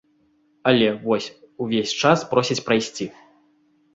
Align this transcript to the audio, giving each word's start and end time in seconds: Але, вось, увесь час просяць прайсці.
Але, 0.71 0.85
вось, 1.03 1.27
увесь 1.65 1.93
час 2.03 2.25
просяць 2.33 2.59
прайсці. 2.69 3.05